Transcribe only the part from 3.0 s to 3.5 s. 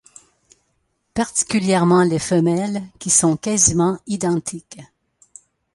sont